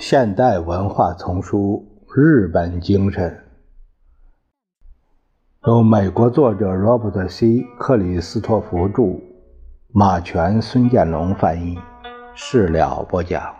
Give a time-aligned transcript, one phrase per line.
[0.00, 1.86] 现代文化丛书
[2.18, 3.44] 《日本精神》，
[5.68, 9.20] 由美国作者 Robert ·C· 克里斯托弗著，
[9.92, 11.78] 马全、孙建龙翻译，
[12.34, 13.59] 事了不讲。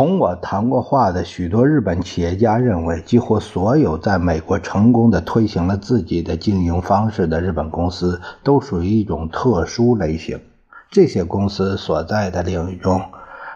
[0.00, 10.40] 同我谈过话的许多日本企业家认为，几乎所有在美国成功的推行了自己的经营方式的日本公司，都属于一种特殊类型。
[10.90, 13.02] 这些公司所在的领域中，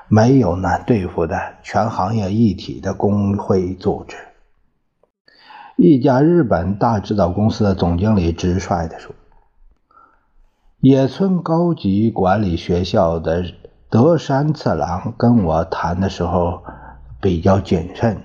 [0.07, 4.15] 没有难对付的全行业一体的工会组织。
[5.79, 9.15] 一家日本大制造公司的总经理直率地说
[10.83, 13.47] ：“野村高级管理学校的。”
[13.91, 16.65] 德山次郎跟我谈的时候
[17.21, 18.23] 比较谨慎。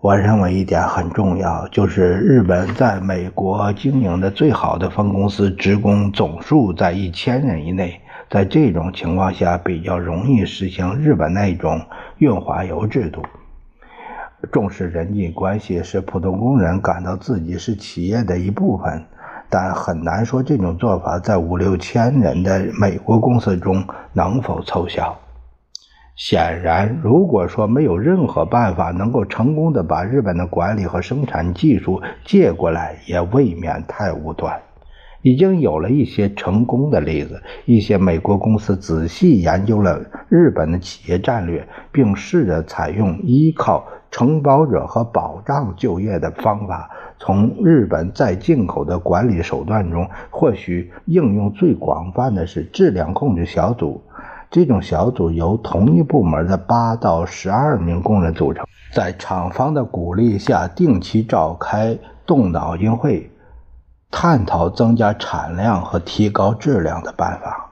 [0.00, 8.00] 我认为一点很重要，就是日本在美国经营的最好的分公司职工总数在一千人以内。
[8.30, 11.82] 在这种情况下，比较容易实行日本那种
[12.18, 13.22] 运滑油制度。
[14.52, 19.06] 重视人际关系，使普通工人感到自己是企业的一部分。
[19.50, 25.18] 但很难说这种做法在五六千人的美国公司中能否奏效。
[26.16, 34.60] 显然，如果说没有任何办法能够成功的把日本的管理和生产技术借过来，也未免太武断。
[35.22, 46.90] 已经有了一些成功的例子，一些美国公司仔细研究了日本的企业战略，并试着采用依靠承包者和保障就业的方法。
[47.18, 54.02] 从日本再进口的管理手段中，或许应用最广泛的是质量控制小组。
[54.50, 58.64] 这种小组由同一部门的八到十二名工人组成，
[58.94, 63.30] 在厂方的鼓励下，定期召开动脑筋会。
[64.10, 67.67] 探讨增加产量和提高质量的办法。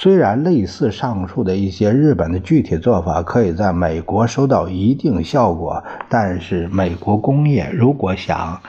[0.00, 8.60] 虽然类似上述的一些日本的具体做法可以在美国收到一定效果，但是美国工业如果想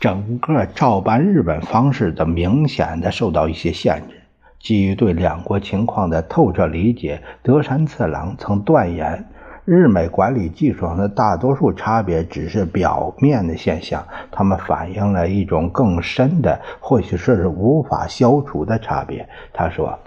[0.00, 4.22] 整个照搬日本方式，则明显的受到一些限制。
[4.58, 9.26] 基于对两国情况的透彻理解，德山次郎曾断言。
[9.66, 14.02] 日美管理技术上的大多数差别只是表面的现象，
[14.32, 19.28] 它们反映了一种更深的，或许是无法消除的差别。
[19.52, 19.98] 他说：“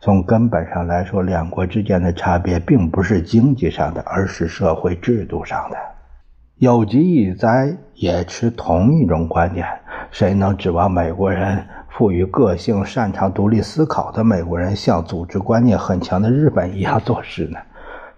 [0.00, 5.76] 从根本上来说，两国之间的差别并不是经济上的，而是社会制度上的。”
[6.58, 9.66] 有吉一哉也持同一种观点。
[10.10, 17.58] 谁能指望美国人富于个性、擅长独立思考的美国人像组织观念很强的日本一样做事呢？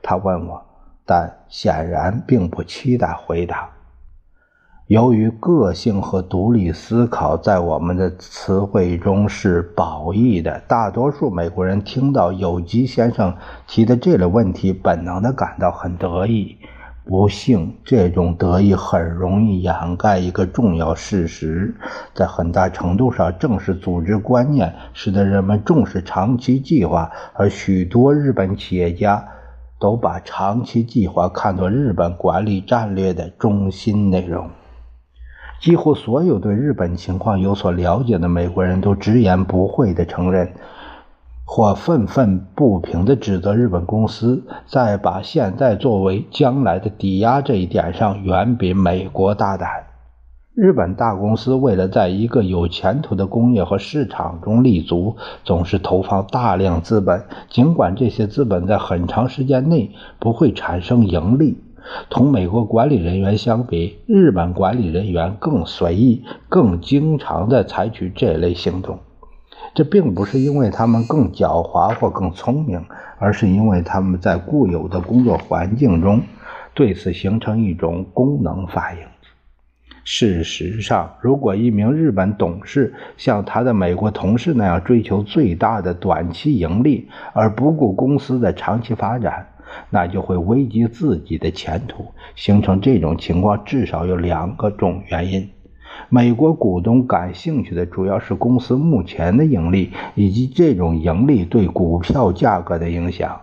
[0.02, 0.62] 他问我，
[1.04, 3.68] 但显然并不期待回答。
[4.90, 13.32] 由于个性和独立思考在我们的词汇中是褒义的，大多数美国人听到有吉先生
[13.68, 16.56] 提的这类问题，本能地感到很得意。
[17.04, 21.72] 不幸，这种得意很容易掩盖一个重要事实：
[22.12, 29.24] 在很大程度上，正是组织观念使得人们重视长期计划，而许多日本企业家。
[29.78, 34.50] 都把长期计划看作日本管理战略的中心内容。
[35.60, 40.54] 几乎所有对日本情况有所了解的美国人都直言不讳地承认，
[41.44, 49.68] 或愤愤不平地指责日本公司在把现在作为将来的抵押这一点上远比美国大胆。
[50.54, 61.58] 日本大公司为了在一个有前途的工业和市场中立足，总是投放大量资本，尽管这些资本在很长时间内不会产生盈利。
[62.08, 69.00] 同美国管理人员相比，日本管理人员更随意，更经常地采取这类行动。
[69.74, 72.84] 这并不是因为他们更狡猾或更聪明，
[73.18, 76.22] 而是因为他们在固有的工作环境中
[76.74, 79.02] 对此形成一种功能反应。
[80.02, 89.52] 事实上，如果一名日本董事像他的美国同事那样追求最大的短期盈利，而不顾公司的长期发展，
[89.90, 92.06] 那就会危及自己的前途。
[92.34, 95.50] 形成这种情况，至少有两个种原因：
[96.08, 103.40] 美国股东感兴趣的主要是公司目前的盈利，以及这种盈利对股票价格的影响。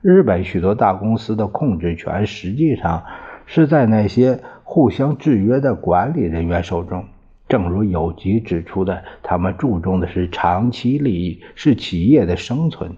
[0.00, 3.04] 日本许多大公司的控制权实际上
[3.46, 4.40] 是在那些。
[4.64, 7.04] 互相制约的管理人员手中，
[7.46, 12.96] 正如有吉指出的，他们注重的是长期利益，是企业的生存。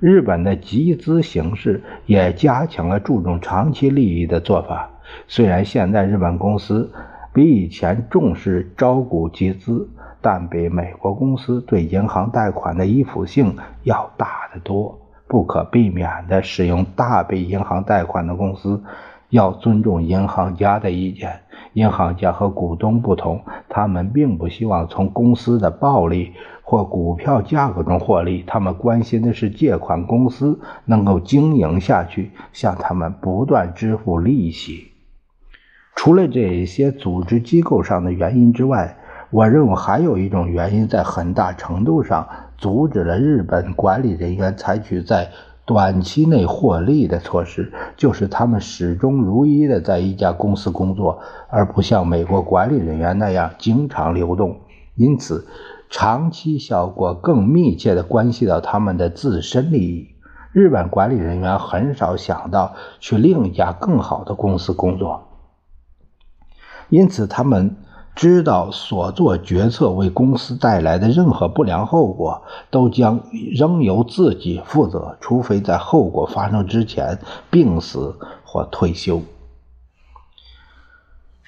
[0.00, 4.88] 日本的集资形式也加强了注重长期利益的做法。
[5.28, 6.90] 虽然现在日本公司
[7.34, 9.86] 比以前重视招股集资，
[10.22, 14.98] 但比美国公司对银行贷款的依附性要大得多。
[15.28, 18.82] 不可避免的使用大笔银行贷款的公司，
[19.28, 21.40] 要尊重银行家的意见。
[21.74, 26.32] 银行家和股东不同，他们并不希望从公司的暴利
[26.70, 34.92] 或股票价格中获利，他们关心的是借款公司能够经营下去，向他们不断支付利息。
[35.96, 38.96] 除了这些组织机构上的原因之外，
[39.32, 45.28] 我认为还有一种原因在很大程度上阻止了日本管理人员采取在
[45.64, 51.18] 短期内获利的措施，就是他们始终如一的在一家公司工作，
[51.48, 54.60] 而不像美国管理人员那样经常流动。
[54.94, 55.48] 因此，
[55.90, 60.08] 长期效果更密切的关系到他们的自身利益。
[60.52, 65.28] 日本管理人员很少想到去另一家更好的公司工作，
[66.88, 67.76] 因此他们。
[68.16, 73.20] 知道所做决策为公司带来的任何不良后果，都将
[73.56, 77.20] 仍由自己负责，除非在后果发生之前
[77.50, 79.22] 病死或退休。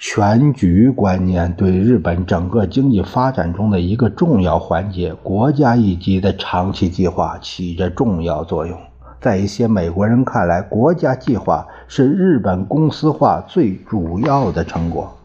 [0.04, 8.76] 全局观念对日本整个经济发展中的一个重要环节——国家一级的长期计划起着重要作用。
[9.20, 15.16] 在一些美国人看来，国家计划是日本公司化最主要的成果。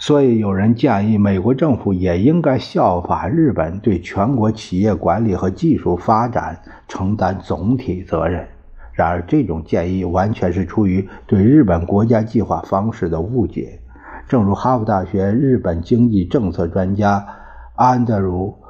[0.00, 6.58] 所以，有人建议美国政府也应该效法日本，对全国企业管理和技术发展
[6.88, 8.48] 承担总体责任。
[8.94, 13.80] 然而，这种建议完全是出于对日本国家计划方式的误解。
[14.28, 17.26] 正如哈佛大学日本经济政策专家
[17.74, 18.56] 安德鲁·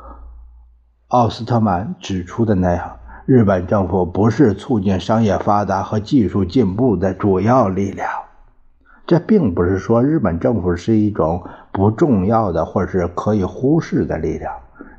[1.09, 8.09] 奥斯特曼指出的那样，日本政府不是促进商业发达和技术进步的主要力量。
[9.07, 14.51] 这并不是说日本政府是一种不重要的或是可以忽视的力量。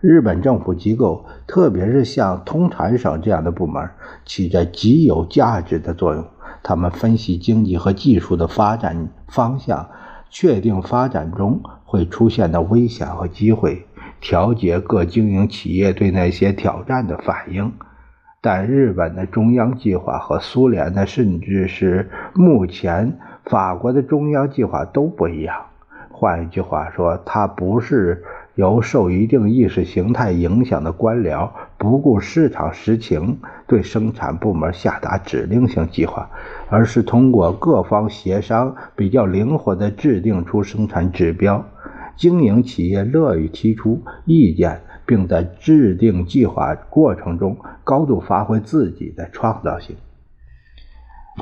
[0.01, 3.89] 日本政府机构，特别是像通产省这样的部门，
[4.25, 6.25] 起着极有价值的作用。
[6.63, 9.89] 他们分析经济和技术的发展方向，
[10.29, 13.85] 确定发展中会出现的危险和机会，
[14.19, 17.71] 调节各经营企业对那些挑战的反应。
[18.41, 23.17] 但日本的中央计划和苏联的，甚至是目前。
[23.45, 25.55] 法国的中央计划都不一样。
[26.09, 28.23] 换一句话说，它不是
[28.55, 36.29] 由受一定意识形态影响的官僚不顾市场实情对生产部门下达指令性计划，
[36.69, 41.65] 而是通过各方协商，比较灵活地制定出生产指标。
[42.15, 49.97] 经营企业乐于提出意见，并在制定计划过程中高度发挥自己的创造性。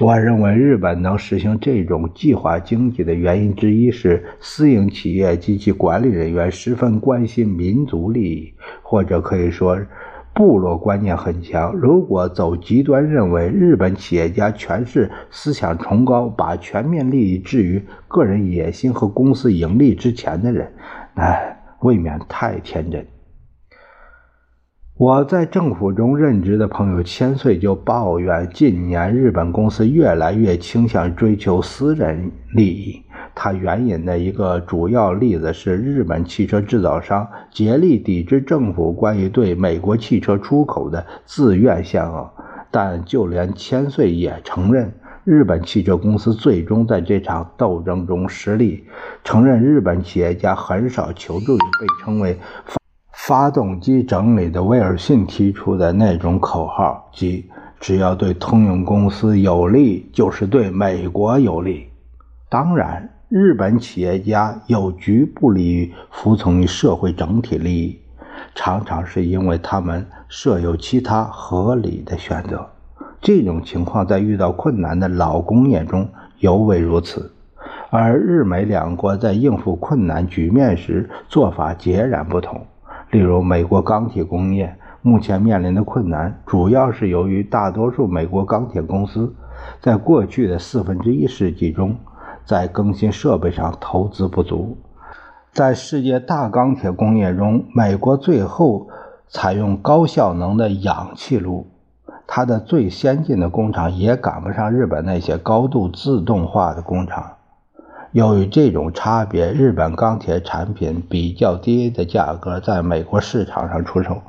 [0.01, 9.77] 我认为，日本能实行这种计划经济的原因之一是，私营企业及其管理人员十分关心民族利益，或者可以说，
[10.33, 11.71] 部落观念很强。
[11.75, 20.73] 如果走极端，认为日本企业家全是思想崇高，把全面利益置于个人野心和公司盈利之前的人，
[21.13, 21.37] 那
[21.81, 23.05] 未免太天真。
[24.95, 33.01] 我在政府中任职的朋友千岁就抱怨，近年日本公司越来越倾向追求私人利益。
[33.33, 42.29] 他援引的一个主要例子是日本汽车制造商竭力抵制政府关于对美国汽车出口的自愿限额，
[42.69, 48.83] 但就连千岁也承认，日本汽车公司最终在这场斗争中失利。
[49.23, 52.37] 承认日本企业家很少求助于被称为。
[53.25, 57.49] 发动机整理的威尔逊提出的那种口号，即
[57.79, 61.87] 只要对通用公司有利，就是对美国有利。
[62.49, 67.97] 当然，日本企业家有局部利益服从于社会整体利益，
[68.55, 72.67] 常常是因为他们设有其他合理的选择。
[73.21, 77.31] 这种情况在遇到困难的老工业中尤为如此，
[77.89, 82.67] 而日美两国在应付困难局面时做法截然不同。
[83.13, 89.35] 例如，美国钢铁工业目前面临的困难，主要是由于大多数美国钢铁公司
[89.79, 91.95] 在过去的四分之一世纪中，
[92.43, 94.79] 在更新设备上投资不足。
[95.51, 98.87] 在世界大钢铁工业中，美国最后
[99.27, 101.67] 采用高效能的氧气炉，
[102.25, 107.33] 它的最先进的工厂也赶不上日本那些高度自动化的工厂。
[108.13, 114.21] 由于这种差别，日本钢铁产品比较低的价格在美国市场上出售。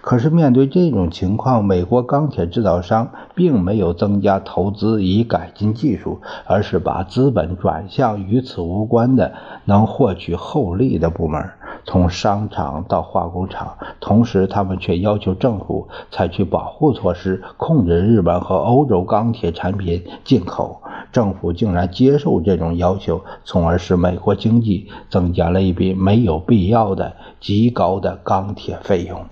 [0.00, 9.32] 可是面对这种情况，美国钢铁制造商并没有增加投资以改进技术，而是把资本转向与此无关的
[9.64, 11.50] 能获取厚利的部门。
[11.84, 20.82] 从商场到化工厂，同时他们却要求政府采取保护措施，控制日本和欧洲钢铁产品进口。
[21.10, 29.26] 政府竟然接受这种要求，从而使美国经济增加了一笔没有必要的极高的钢铁费用。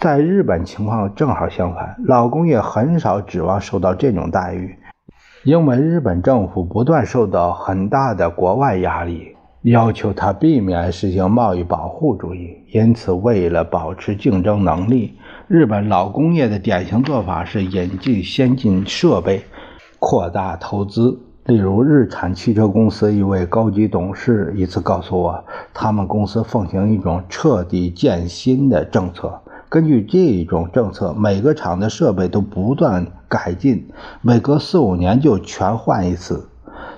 [0.00, 4.76] 在日本情况正好相反，老工业很少指望受到这种待遇，
[5.44, 9.36] 因为日本政府不断受到很大的国外压力。
[9.64, 15.14] 要求他避免实行贸易保护主义，因此，为了保持竞争能力，
[15.48, 19.42] 日本老工业的典型做法是引进先进设备，
[19.98, 21.18] 扩大投资。
[21.46, 25.42] 例如，日产汽车公司一位高级董事一次告诉我，
[25.72, 29.40] 他们公司奉行一种彻底建新的政策。
[29.70, 33.88] 根据这种政策，每个厂的设备都不断改进，
[34.20, 36.50] 每隔四五年就全换一次。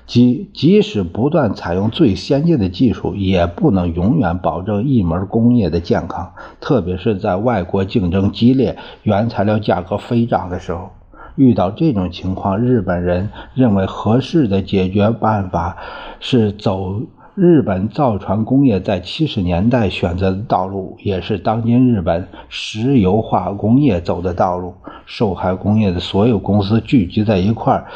[0.06, 10.90] 即即使不断采用最先进的技术，也不能永远保证一门工业的健康，特别是在外国竞争激烈、原材料价格飞涨的时候。
[11.34, 15.76] 遇到这种情况，日本人认为合适的解决办法
[16.18, 17.02] 是走
[17.34, 24.72] 日本造船工业在七十年代选择的道路，也是当今日本石油化工业走的道路。
[25.04, 27.86] 受害工业的所有公司聚集在一块儿。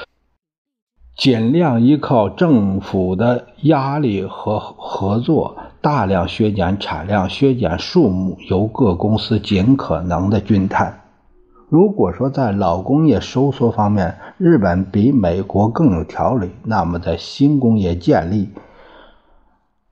[1.20, 11.00] 尽量依靠政府的压力和合作，大量削减产量、削减数目，由各公司尽可能的均摊。
[11.68, 18.48] 如果说在老工业收缩方面，日本比美国更有条理，那么在新工业建立，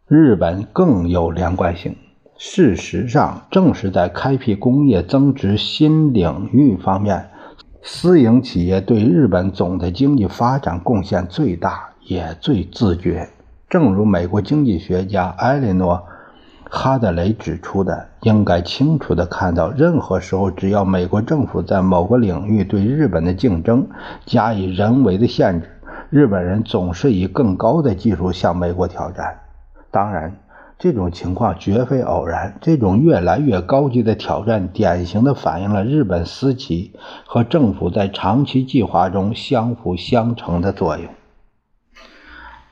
[0.06, 1.94] 日本更有连贯性。
[2.38, 7.28] 事实上，正是在开辟工业增值新领域方面。
[7.82, 13.28] 私营企业对日本总的经济发展贡献最大，也最自觉。
[13.68, 15.94] 正如美国经济学家埃莉诺·
[16.70, 23.86] 哈德雷指出的，应该清楚地看到，任何时候，只要美国政府在某个领域对日本的竞争
[24.26, 25.68] 加以人为的限制，
[26.10, 29.38] 日本人总是以更高的技术向美国挑战。
[29.90, 30.34] 当然。
[30.78, 32.56] 这种情况绝非偶然。
[32.60, 36.92] 这种越来越高级的挑战，典型的反映了日本私企
[37.26, 41.08] 和政府在长期计划中相辅相成的作用。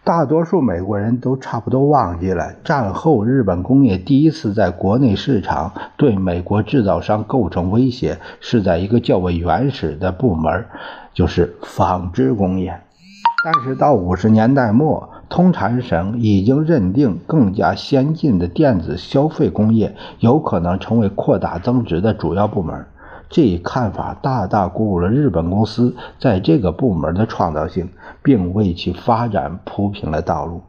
[0.04, 10.64] 大多数美国人都差不多忘记了，战后日本工业第一次在国内市场对美国制造商构成威胁，是在一个较为原始的部门，
[11.12, 12.80] 就是纺织工业。
[13.44, 15.10] 但是到五十年代末。
[15.28, 22.86] 通产省已经认定，更加先进的电子消费工业有可能成为扩大增值的主要部门。
[23.28, 27.88] 这一看法大大鼓舞了日本公司在这个部门的创造性，
[28.22, 30.62] 并为其发展铺平了道路。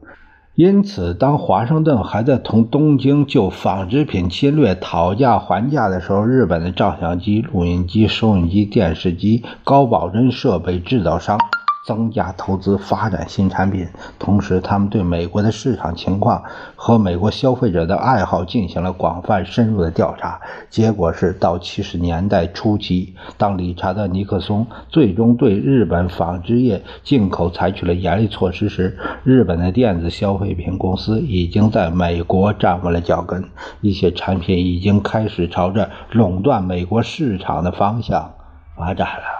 [0.55, 11.37] 因此，当华盛顿还在同东京就纺织品侵略讨价还价的时候，日本的照相机、录音机、收音机、电视机、高保真设备制造商。
[11.87, 13.87] 增加投资发展新产品，
[14.19, 16.43] 同时他们对美国的市场情况
[16.75, 20.41] 和美国消费者的爱好进行了广泛深入的调查。
[20.69, 33.45] 结果是，到七十年代初期，当理查德·尼克松最终对日本纺织业进口采取了严厉措施时，日本的电子消费品公司已经在美国站稳了脚跟，
[33.79, 38.33] 一些产品已经开始朝着垄断美国市场的方向
[38.75, 39.36] 发展了。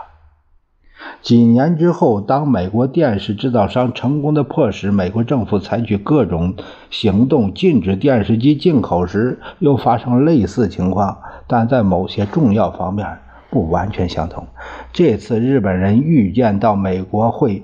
[1.22, 6.56] 几年之后，当美国电视制造商成功的迫使美国政府采取各种
[6.89, 13.06] 行动禁止电视机进口时，又发生类似情况，但在某些重要方面
[13.50, 14.48] 不完全相同。
[14.94, 17.63] 这次日本人预见到美国会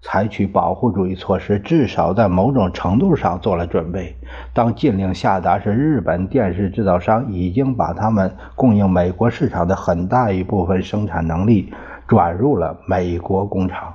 [0.00, 4.16] 采取保护主义措施，至少在某种程度上做了准备。
[4.52, 11.72] 当禁令下达时，日本电视制造商已经把他们供应美国市场的很大一部分生产能力。
[12.12, 13.94] 转入了美国工厂。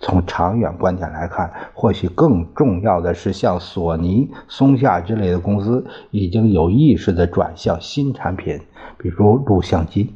[0.00, 8.58] 从长远观点来看，或许更重要的是，像索尼、松下之类的公司已经有意识地转向新产品，
[8.96, 10.14] 比如录像机。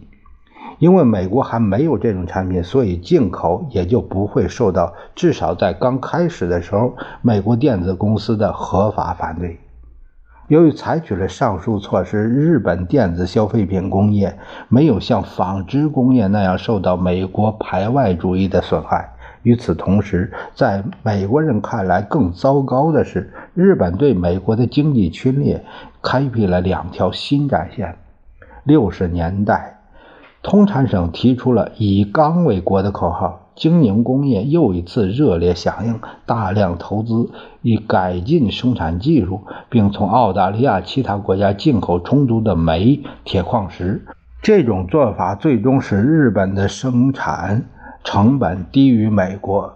[0.79, 9.61] 因为美国还没有这种产品，所以进口也就不会受到至少在刚开始的时候美国电子公司的合法反对。
[10.53, 19.15] 由于采取了上述措施，日本电子消费品工业没有像纺织工业那样受到美国排外主义的损害。
[19.45, 25.65] 与此同时，在美国人看来更糟糕的是，日本对美国的经济侵略
[26.03, 27.97] 开辟了两条新战线。
[28.65, 29.79] 六十年代，
[30.43, 37.31] 通产省提出了以钢为国的口号，经营工业又一次热烈响应，大量投资
[37.61, 44.05] 以改进生产技术，并从澳大利亚其他国家进口充足的煤、铁矿石。
[44.43, 47.65] 这种做法最终使日本的生产。
[48.05, 49.75] 成本低于美国，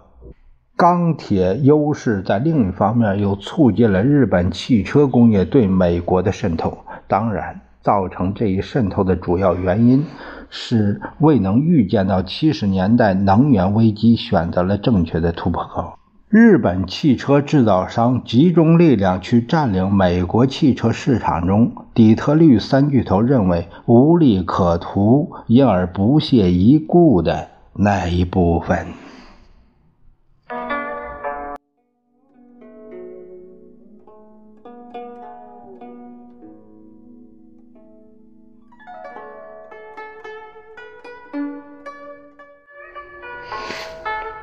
[0.75, 6.79] 钢铁优势在另一方面又促进了日本汽车工业对美国的渗透。
[7.07, 10.03] 当然，造成这一渗透的主要原因
[10.49, 15.93] 是未能预见到七十年代能源危机，选择了正确的突破口。
[16.29, 27.47] 日本汽车制造商集中力量去占领美国汽车市场中，底特律三巨头认为无利可图，因而不屑一顾的。
[27.73, 28.87] 那一部分。